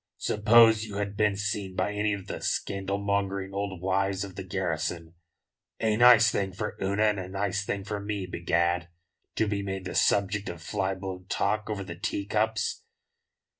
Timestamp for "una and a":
6.81-7.27